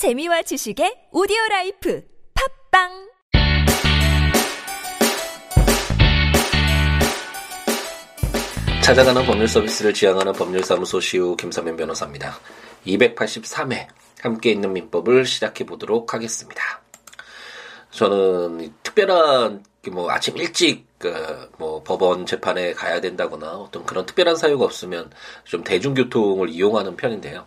[0.00, 2.02] 재미와 지식의 오디오 라이프
[2.72, 2.88] 팟빵
[8.82, 12.38] 찾아가는 법률 서비스를 지향하는 법률사무소 시우 김삼연 변호사입니다.
[12.86, 13.88] 283회
[14.22, 16.80] 함께 읽는 민법을 시작해 보도록 하겠습니다.
[17.90, 19.62] 저는 특별한
[19.92, 25.10] 뭐 아침 일찍 그 뭐 법원 재판에 가야 된다거나 어떤 그런 특별한 사유가 없으면
[25.44, 27.46] 좀 대중교통을 이용하는 편인데요.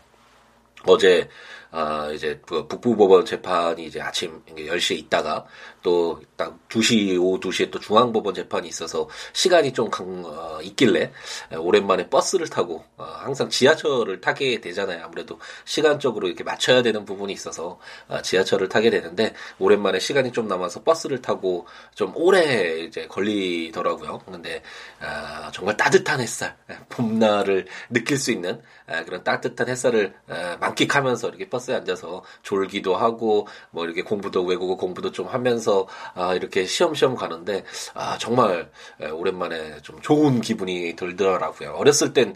[0.86, 1.28] 어제
[1.76, 5.46] 아, 이제 그 북부법원 재판이 이제 아침 10시에 있다가
[5.82, 11.12] 또 딱 2시, 오후 2시에 또 중앙법원 재판이 있어서 시간이 좀 강, 어, 있길래
[11.58, 15.06] 오랜만에 버스를 타고 어, 항상 지하철을 타게 되잖아요.
[15.06, 20.84] 아무래도 시간적으로 이렇게 맞춰야 되는 부분이 있어서 어, 지하철을 타게 되는데 오랜만에 시간이 좀 남아서
[20.84, 24.20] 버스를 타고 좀 오래 이제 걸리더라고요.
[24.26, 24.62] 근데
[25.00, 26.58] 아, 정말 따뜻한 햇살,
[26.90, 32.96] 봄날을 느낄 수 있는 아, 그런 따뜻한 햇살을 아, 만끽하면서 이렇게 버스 에 앉아서 졸기도
[32.96, 38.70] 하고 뭐 이렇게 공부도 외국어 공부도 좀 하면서 아, 이렇게 시험시험 가는데 아, 정말
[39.14, 41.72] 오랜만에 좀 좋은 기분이 들더라고요.
[41.72, 42.36] 어렸을 땐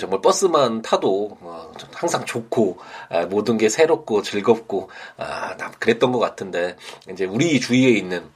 [0.00, 2.78] 정말 버스만 타도 어, 항상 좋고
[3.28, 6.76] 모든 게 새롭고 즐겁고 아, 그랬던 것 같은데
[7.10, 8.35] 이제 우리 주위에 있는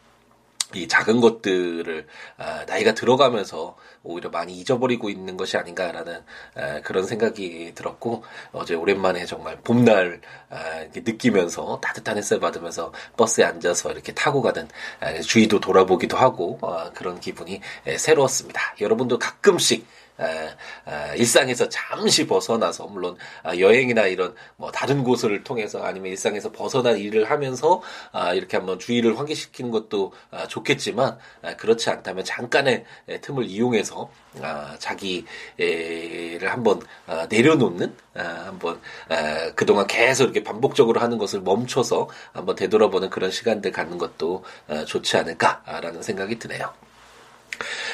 [0.74, 6.22] 이 작은 것들을 아, 나이가 들어가면서 오히려 많이 잊어버리고 있는 것이 아닌가라는
[6.54, 13.92] 아, 그런 생각이 들었고 어제 오랜만에 정말 봄날 아, 느끼면서 따뜻한 햇살 받으면서 버스에 앉아서
[13.92, 14.68] 이렇게 타고 가는
[15.26, 17.60] 주위도 돌아보기도 하고 어, 그런 기분이
[17.96, 18.76] 새로웠습니다.
[18.80, 19.86] 여러분도 가끔씩
[21.16, 27.30] 일상에서 잠시 벗어나서 물론 아, 여행이나 이런 뭐 다른 곳을 통해서 아니면 일상에서 벗어난 일을
[27.30, 31.18] 하면서 아, 이렇게 한번 주의를 환기시키는 것도 아, 좋겠지만
[31.56, 32.84] 그렇지 않다면 잠깐의
[33.22, 34.10] 틈을 이용해서
[34.78, 35.18] 자기를
[36.42, 36.80] 한번
[37.28, 38.80] 내려놓는 한번
[39.54, 44.44] 그동안 계속 이렇게 반복적으로 하는 것을 멈춰서 한번 되돌아보는 그런 시간들 갖는 것도
[44.86, 46.72] 좋지 않을까라는 생각이 드네요.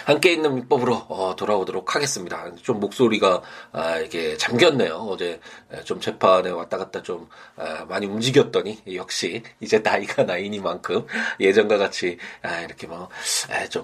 [0.07, 2.55] 함께 있는 민법으로 어, 돌아오도록 하겠습니다.
[2.63, 4.95] 좀 목소리가 아, 이게 잠겼네요.
[4.95, 5.41] 어제
[5.83, 11.09] 좀 재판에 왔다 갔다 좀 아, 많이 움직였더니 역시 이제 나이가 나이니만큼
[11.41, 13.05] 예전과 같이 아, 이렇게 뭐좀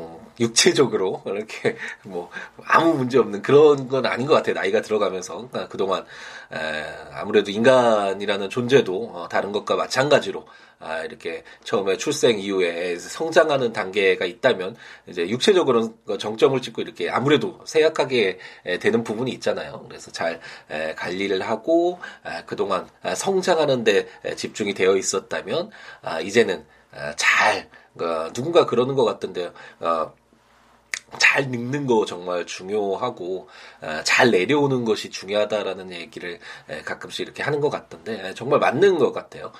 [0.00, 2.30] 아, 육체적으로 이렇게 뭐
[2.66, 4.54] 아무 문제 없는 그런 건 아닌 것 같아요.
[4.54, 6.04] 나이가 들어가면서 아, 그동안
[6.52, 6.84] 에,
[7.14, 10.46] 아무래도 인간이라는 존재도 어, 다른 것과 마찬가지로
[10.82, 14.76] 아, 이렇게 처음에 출생 이후에 성장하는 단계가 있다면
[15.06, 18.38] 이제 육체적으로 정점을 찍고 이렇게 아무래도 세약하게
[18.80, 19.84] 되는 부분이 있잖아요.
[19.88, 20.40] 그래서 잘
[20.96, 22.00] 관리를 하고
[22.46, 25.70] 그동안 성장하는데 집중이 되어 있었다면
[26.02, 26.64] 아, 이제는
[27.16, 27.68] 잘
[28.00, 29.52] 어, 누군가 그러는 것 같던데요.
[31.12, 33.48] 어, 잘 늙는 거 정말 중요하고
[33.80, 36.38] 어, 잘 내려오는 것이 중요하다라는 얘기를
[36.84, 39.52] 가끔씩 이렇게 하는 것 같던데 정말 맞는 것 같아요.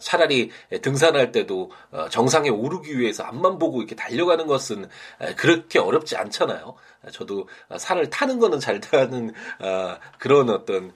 [0.00, 0.50] 차라리
[0.82, 4.88] 등산할 때도 어, 정상에 오르기 위해서 앞만 보고 이렇게 달려가는 것은
[5.36, 6.74] 그렇게 어렵지 않잖아요.
[7.10, 10.92] 저도 산을 타는 거는 잘 타는 어, 그런 어떤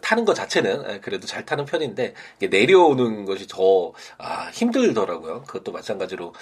[0.00, 2.14] 타는 것 자체는 그래도 잘 타는 편인데
[2.50, 5.42] 내려오는 것이 더 아, 힘들더라고요.
[5.42, 6.32] 그것도 마찬가지로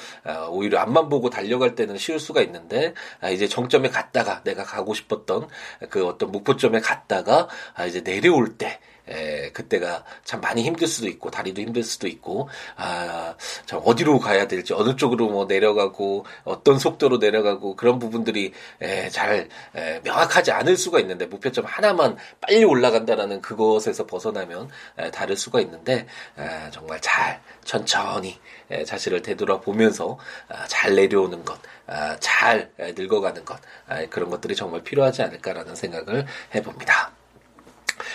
[0.50, 5.49] 오히려 앞만 보고 달려갈 때는 쉬울 수가 있는데 아, 이제 정점에 갔다가 내가 가고 싶었던
[5.91, 11.31] 그 어떤 목표점에 갔다가 아, 이제 내려올 때 에, 그때가 참 많이 힘들 수도 있고
[11.31, 13.35] 다리도 힘들 수도 있고 아,
[13.67, 19.49] 참 어디로 가야 될지 어느 쪽으로 뭐 내려가고 어떤 속도로 내려가고 그런 부분들이 에, 잘
[19.75, 24.69] 에, 명확하지 않을 수가 있는데 목표점 하나만 빨리 올라간다라는 그것에서 벗어나면
[24.99, 26.07] 에, 다를 수가 있는데
[26.39, 28.39] 에, 정말 잘 천천히
[28.71, 30.19] 에, 자신을 되돌아보면서
[30.49, 36.27] 아, 잘 내려오는 것, 아, 잘 늙어가는 것 아, 그런 것들이 정말 필요하지 않을까라는 생각을
[36.55, 37.22] 해봅니다.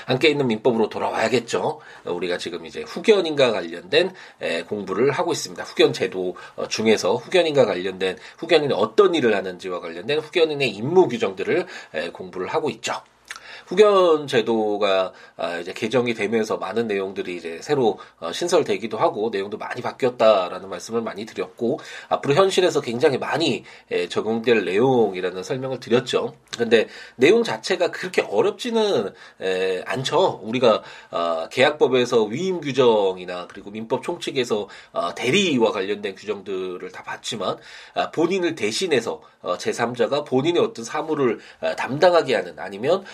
[0.05, 1.79] 함께 있는 민법으로 돌아와야겠죠.
[2.05, 4.11] 우리가 지금 이제 후견인과 관련된
[4.67, 5.63] 공부를 하고 있습니다.
[5.63, 11.65] 후견 제도 어, 중에서 후견인과 관련된 후견인이 어떤 일을 하는지와 관련된 후견인의 임무 규정들을
[12.13, 13.01] 공부를 하고 있죠.
[13.67, 19.81] 후견 제도가 아, 이제 개정이 되면서 많은 내용들이 이제 새로 어, 신설되기도 하고 내용도 많이
[19.81, 21.79] 바뀌었다라는 말씀을 많이 드렸고
[22.09, 23.63] 앞으로 현실에서 굉장히 많이
[24.09, 26.33] 적용될 내용이라는 설명을 드렸죠.
[26.57, 29.13] 근데 내용 자체가 그렇게 어렵지는
[29.85, 30.39] 않죠.
[30.43, 30.81] 우리가
[31.11, 37.57] 어, 계약법에서 위임 규정이나 그리고 민법 총칙에서 어, 대리와 관련된 규정들을 다 봤지만
[37.93, 41.39] 아, 본인을 대신해서 제3자가 본인의 어떤 사무를
[41.77, 43.05] 담당하게 하는 아니면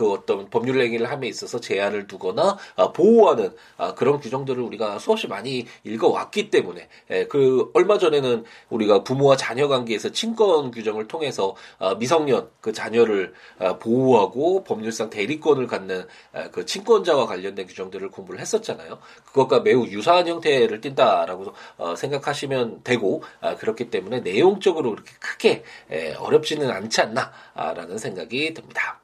[0.00, 5.28] 그 어떤 법률 행위를 함에 있어서 제한을 두거나 아, 보호하는 아, 그런 규정들을 우리가 수없이
[5.28, 11.96] 많이 읽어왔기 때문에 예, 그 얼마 전에는 우리가 부모와 자녀 관계에서 친권 규정을 통해서 아,
[11.96, 19.00] 미성년 그 자녀를 아, 보호하고 법률상 대리권을 갖는 아, 그 친권자와 관련된 규정들을 공부를 했었잖아요.
[19.26, 26.14] 그것과 매우 유사한 형태를 띈다라고 어, 생각하시면 되고 아, 그렇기 때문에 내용적으로 그렇게 크게 에,
[26.14, 28.99] 어렵지는 않지 않나라는 생각이 듭니다.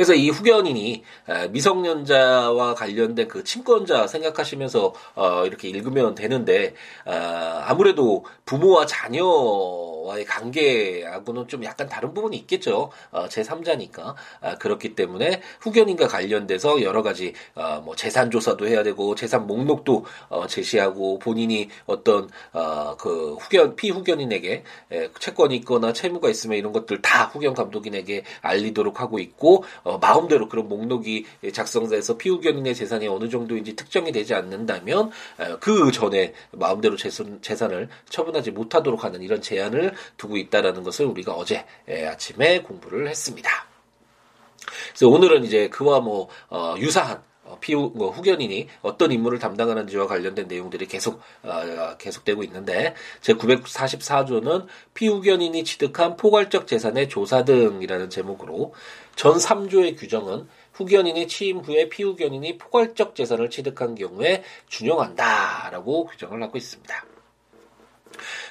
[0.00, 1.02] 그래서 이 후견인이
[1.50, 6.72] 미성년자와 관련된 그 친권자 생각하시면서 어, 이렇게 읽으면 되는데
[7.04, 12.90] 아, 아무래도 부모와 자녀와의 관계하고는 좀 약간 다른 부분이 있겠죠.
[13.10, 19.14] 어, 제3자니까 아, 그렇기 때문에 후견인과 관련돼서 여러 가지 어, 뭐 재산 조사도 해야 되고
[19.14, 20.06] 재산 목록도
[20.48, 22.30] 제시하고 본인이 어떤
[22.96, 24.64] 그 후견 피후견인에게
[25.18, 30.68] 채권이 있거나 채무가 있으면 이런 것들 다 후견 감독인에게 알리도록 하고 있고 어, 마음대로 그런
[30.68, 37.88] 목록이 작성돼서 피후견인의 재산이 어느 정도인지 특정이 되지 않는다면 어, 그 전에 마음대로 재산, 재산을
[38.08, 43.50] 처분하지 못하도록 하는 이런 제한을 두고 있다라는 것을 우리가 어제 예, 아침에 공부를 했습니다.
[44.90, 50.46] 그래서 오늘은 이제 그와 뭐 어, 유사한 어, 피후 뭐 후견인이 어떤 임무를 담당하는지와 관련된
[50.46, 58.72] 내용들이 계속 어, 계속되고 있는데 제 944조는 피후견인이 취득한 포괄적 재산의 조사 등이라는 제목으로
[59.20, 67.09] 전 3조의 규정은 후견인이 취임 후에 피후견인이 포괄적 재산을 취득한 경우에 준용한다라고 규정을 하고 있습니다.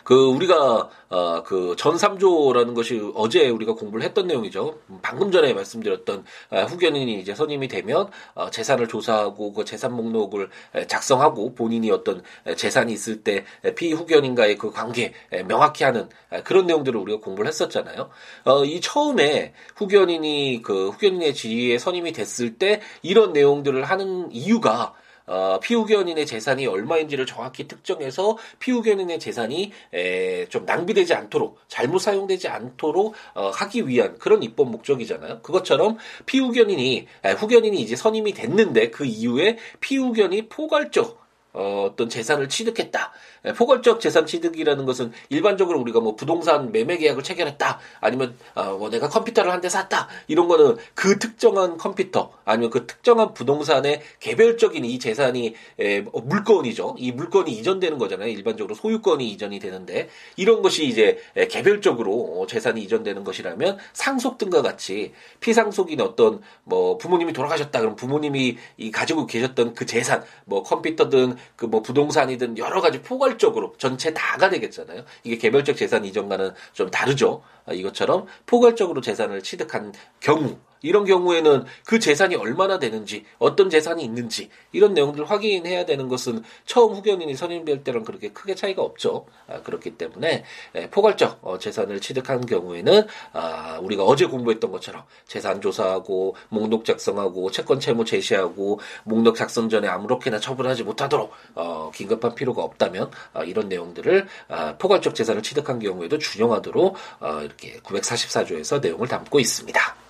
[0.04, 4.77] 그 우리가 어 그 전삼조라는 것이 어제 우리가 공부를 했던 내용이죠.
[5.01, 10.50] 방금 전에 말씀드렸던 어, 후견인이 이제 선임이 되면 어 재산을 조사하고 그 재산 목록을
[10.88, 12.21] 작성하고 본인이 어떤
[12.56, 13.45] 재산이 있을 때
[13.75, 15.13] 피후견인과의 그 관계
[15.48, 16.10] 명확히 하는
[16.44, 18.10] 그런 내용들을 우리가 공부를 했었잖아요.
[18.45, 24.94] 어 이 처음에 후견인이 그 후견인의 지위에 선임이 됐을 때 이런 내용들을 하는 이유가
[25.30, 33.14] 어, 피후견인의 재산이 얼마인지를 정확히 특정해서 피후견인의 재산이 에, 좀 낭비되지 않도록 잘못 사용되지 않도록
[33.36, 35.42] 어, 하기 위한 그런 입법 목적이잖아요.
[35.44, 41.20] 그것처럼 피후견인이 에, 후견인이 이제 선임이 됐는데 그 이후에 피후견인이 포괄적
[41.54, 43.12] 어, 어떤 재산을 취득했다.
[43.46, 47.80] 예, 포괄적 재산 취득이라는 것은 일반적으로 우리가 뭐 부동산 매매 계약을 체결했다.
[48.01, 50.07] 아니면 어, 뭐 내가 컴퓨터를 한 대 샀다.
[50.28, 56.96] 이런 거는 그 특정한 컴퓨터 아니면 그 특정한 부동산의 개별적인 이 재산이 에, 어, 물건이죠.
[56.98, 58.30] 이 물건이 이전되는 거잖아요.
[58.30, 60.07] 일반적으로 소유권이 이전이 되는데
[60.38, 61.19] 이런 것이 이제
[61.50, 65.12] 개별적으로 어, 재산이 이전되는 것이라면 상속 등과 같이
[65.42, 67.80] 피상속인 어떤 뭐 부모님이 돌아가셨다.
[67.81, 73.74] 그럼 부모님이 이 가지고 계셨던 그 재산 뭐 컴퓨터든 그 뭐 부동산이든 여러 가지 포괄적으로
[73.77, 75.03] 전체 다가 되겠잖아요.
[75.24, 77.44] 이게 개별적 재산 이전과는 좀 다르죠.
[77.65, 84.50] 아, 이것처럼 포괄적으로 재산을 취득한 경우 이런 경우에는 그 재산이 얼마나 되는지, 어떤 재산이 있는지,
[84.72, 89.26] 이런 내용들을 확인해야 되는 것은 처음 후견인이 선임될 때랑 그렇게 크게 차이가 없죠.
[89.48, 90.44] 아, 그렇기 때문에
[90.76, 97.52] 에, 포괄적 어, 재산을 취득한 경우에는 아, 우리가 어제 공부했던 것처럼 재산 조사하고 목록 작성하고
[97.52, 103.70] 채권 채무 제시하고 목록 작성 전에 아무렇게나 처분하지 못하도록 어, 긴급한 필요가 없다면 어, 이런
[103.70, 110.08] 내용들을 아, 포괄적 재산을 취득한 경우에도 준용하도록 어, 이렇게 944조에서 내용을 담고 있습니다.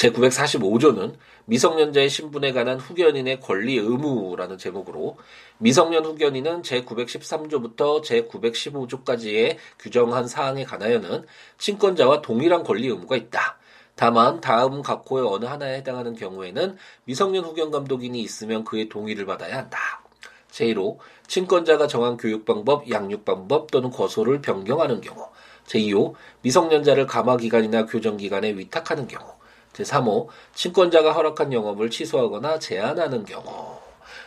[0.00, 1.14] 제945조는
[1.44, 5.18] 미성년자의 신분에 관한 후견인의 권리 의무라는 제목으로
[5.58, 11.26] 미성년 후견인은 제913조부터 제915조까지의 규정한 사항에 관하여는
[11.58, 13.58] 친권자와 동일한 권리 의무가 있다.
[13.94, 19.78] 다만 다음 각호의 어느 하나에 해당하는 경우에는 미성년 후견 감독인이 있으면 그의 동의를 받아야 한다.
[20.50, 25.28] 제1호 친권자가 정한 교육 방법, 양육 방법 또는 거소를 변경하는 경우.
[25.66, 29.39] 제2호 미성년자를 감화기관이나 교정기관에 위탁하는 경우.
[29.72, 33.78] 제3호 친권자가 허락한 영업을 취소하거나 제한하는 경우.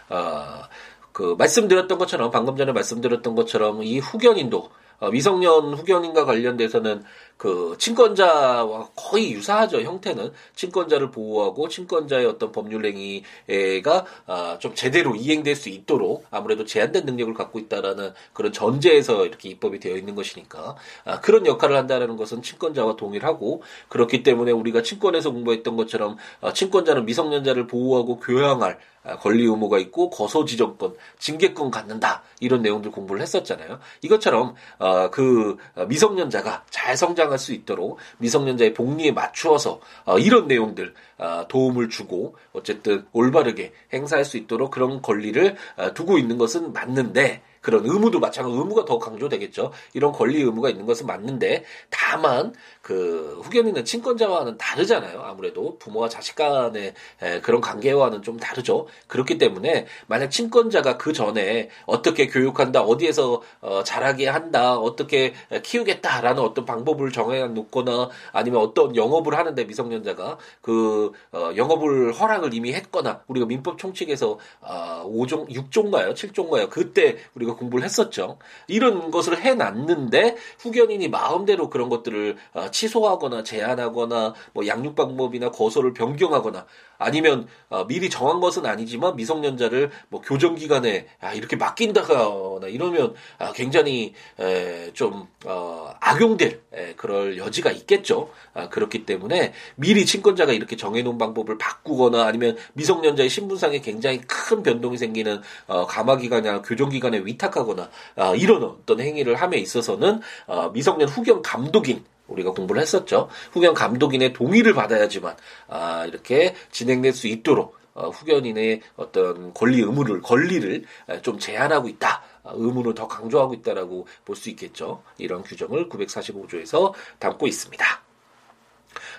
[0.09, 0.63] 어,
[1.11, 4.69] 그 말씀드렸던 것처럼 방금 전에 말씀드렸던 것처럼 이 후견인도
[4.99, 7.03] 어, 미성년 후견인과 관련돼서는
[7.37, 10.31] 그 친권자와 거의 유사하죠 형태는.
[10.55, 17.33] 친권자를 보호하고 친권자의 어떤 법률 행위가 아, 좀 제대로 이행될 수 있도록 아무래도 제한된 능력을
[17.33, 20.75] 갖고 있다라는 그런 전제에서 이렇게 입법이 되어 있는 것이니까.
[21.05, 27.05] 아, 그런 역할을 한다라는 것은 친권자와 동일하고 그렇기 때문에 우리가 친권에서 공부했던 것처럼 아, 친권자는
[27.05, 32.23] 미성년자를 보호하고 교양할 아, 권리 의무가 있고 거소 지정권, 징계권 갖는다.
[32.39, 33.79] 이런 내용들 공부를 했었잖아요.
[34.01, 40.93] 이것처럼 어, 그 미성년자가 잘 성장 할 수 있도록 미성년자의 복리에 맞추어서 어, 이런 내용들
[41.17, 45.55] 어, 도움을 주고 어쨌든 올바르게 행사할 수 있도록 그런 권리를
[45.93, 49.71] 두고 있는 것은 맞는데 그런 의무도 마찬가지 의무가 더 강조되겠죠.
[49.93, 52.53] 이런 권리 의무가 있는 것은 맞는데 다만
[52.83, 55.21] 그 후견인은 친권자와는 다르잖아요.
[55.21, 56.93] 아무래도 부모와 자식 간의
[57.41, 58.87] 그런 관계와는 좀 다르죠.
[59.07, 66.65] 그렇기 때문에 만약 친권자가 그 전에 어떻게 교육한다, 어디에서 어, 자라게 한다, 어떻게 키우겠다라는 어떤
[66.65, 73.45] 방법을 정해 놓거나 아니면 어떤 영업을 하는데 미성년자가 그 어, 영업을 허락을 이미 했거나 우리가
[73.45, 76.69] 민법 총칙에서 어, 5종, 6종가요, 7종가요.
[76.69, 78.39] 그때 우리가 공부를 했었죠.
[78.67, 86.65] 이런 것을 해놨는데 후견인이 마음대로 그런 것들을 어, 취소하거나 제한하거나 뭐 양육 방법이나 거소를 변경하거나
[86.97, 93.51] 아니면 어, 미리 정한 것은 아니지만 미성년자를 뭐 교정 기관에 아, 이렇게 맡긴다거나 이러면 아,
[93.53, 98.29] 굉장히 에, 좀 어, 악용될 에, 그럴 여지가 있겠죠.
[98.53, 104.97] 아, 그렇기 때문에 미리 친권자가 이렇게 정해놓은 방법을 바꾸거나 아니면 미성년자의 신분상에 굉장히 큰 변동이
[104.97, 112.03] 생기는 어, 가마기관이나 교정기관에 위탁하거나 아, 이런 어떤 행위를 함에 있어서는 어, 미성년 후견 감독인
[112.27, 113.29] 우리가 공부를 했었죠.
[113.51, 115.35] 후견 감독인의 동의를 받아야지만
[115.67, 120.83] 아, 이렇게 진행될 수 있도록 어, 후견인의 어떤 권리 의무를 권리를
[121.21, 122.23] 좀 제한하고 있다.
[122.43, 125.03] 아, 의무를 더 강조하고 있다라고 볼 수 있겠죠.
[125.17, 127.85] 이런 규정을 945조에서 담고 있습니다.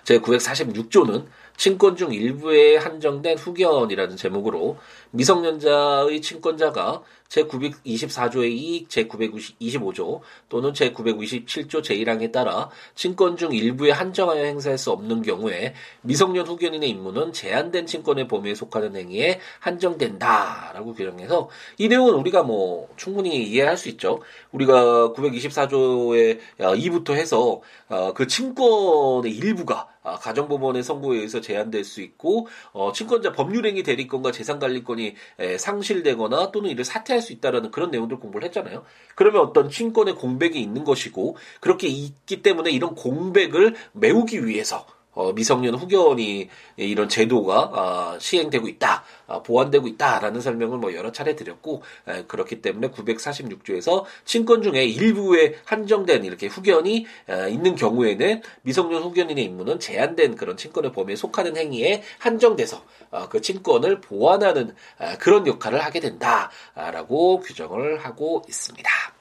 [0.05, 4.77] 제 946조는 친권 중 일부에 한정된 후견이라는 제목으로
[5.15, 14.91] 미성년자의 친권자가 제924조의 이익 제925조 또는 제927조 제1항에 따라 친권 중 일부에 한정하여 행사할 수
[14.91, 22.43] 없는 경우에 미성년 후견인의 임무는 제한된 친권의 범위에 속하는 행위에 한정된다라고 규정해서 이 내용은 우리가
[22.43, 24.21] 뭐 충분히 이해할 수 있죠.
[24.53, 32.47] 우리가 924조의 2부터 해서 어, 그 친권의 일부가 아, 가정법원의 선고에 의해서 제한될 수 있고
[32.73, 35.15] 어, 친권자 법률행위 대리권과 재산관리권이
[35.59, 38.85] 상실되거나 또는 이를 사퇴할 수 있다라는 그런 내용들 공부를 했잖아요.
[39.15, 45.75] 그러면 어떤 친권의 공백이 있는 것이고 그렇게 있기 때문에 이런 공백을 메우기 위해서 어, 미성년
[45.75, 52.25] 후견이 이런 제도가 아, 시행되고 있다, 아, 보완되고 있다라는 설명을 뭐 여러 차례 드렸고 에,
[52.25, 59.81] 그렇기 때문에 946조에서 친권 중에 일부에 한정된 이렇게 후견이 에, 있는 경우에는 미성년 후견인의 임무는
[59.81, 66.01] 제한된 그런 친권의 범위에 속하는 행위에 한정돼서 어, 그 친권을 보완하는 아, 그런 역할을 하게
[66.01, 69.14] 된다라고 규정을 하고 있습니다.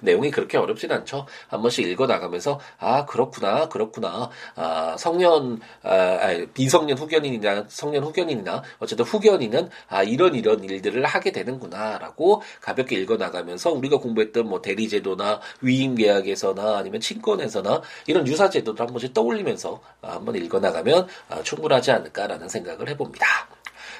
[0.00, 1.26] 내용이 그렇게 어렵진 않죠.
[1.48, 8.62] 한 번씩 읽어 나가면서 아 그렇구나 그렇구나 아 성년 아, 아 비성년 후견인이나 성년 후견인이나
[8.78, 15.40] 어쨌든 후견인은 아 이런 이런 일들을 하게 되는구나라고 가볍게 읽어 나가면서 우리가 공부했던 뭐 대리제도나
[15.60, 21.42] 위임 계약에서나 아니면 친권에서나 이런 유사 제도도 한 번씩 떠올리면서 아, 한번 읽어 나가면 아,
[21.42, 23.26] 충분하지 않을까라는 생각을 해봅니다.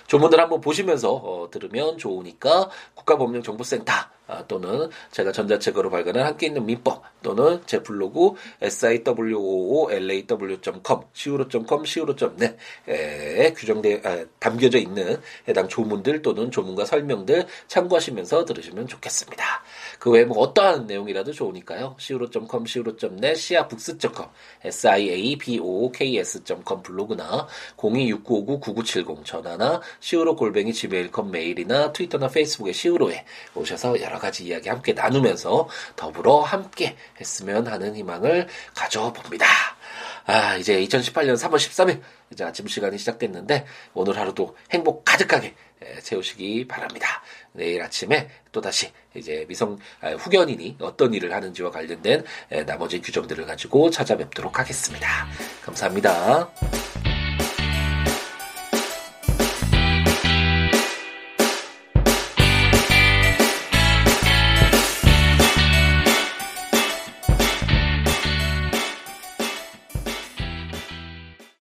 [0.07, 4.11] 조문들 한번 보시면서 어, 들으면 좋으니까 국가법령정보센터 아,
[4.49, 14.25] 또는 제가 전자책으로 발간한 함께 있는 민법 또는 제 블로그 siwoolaw.com siwo.com siwo.net에 규정돼 아,
[14.39, 19.45] 담겨져 있는 해당 조문들 또는 조문과 설명들 참고하시면서 들으시면 좋겠습니다.
[19.99, 21.97] 그 외에 뭐 어떠한 내용이라도 좋으니까요.
[21.99, 24.29] siwo.com siwo.net siabooks.com
[24.65, 27.47] siabooks.com 블로그나
[27.77, 35.69] 026959-9970 전화나 siwo 골뱅이 gmail.com 메일이나 트위터나 페이스북에 siwo에 오셔서 여러 가지 이야기 함께 나누면서
[35.97, 39.47] 더불어 함께 했으면 하는 희망을 가져봅니다.
[40.27, 42.01] 아, 이제 2018년 3월 13일
[42.31, 45.55] 이제 아침 시간이 시작됐는데 오늘 하루도 행복 가득하게
[46.03, 47.23] 채우시기 바랍니다.
[47.53, 52.25] 내일 아침에 또다시 이제 미성 아, 후견인이 어떤 일을 하는지와 관련된
[52.67, 55.27] 나머지 규정들을 가지고 찾아뵙도록 하겠습니다.
[55.65, 56.80] 감사합니다.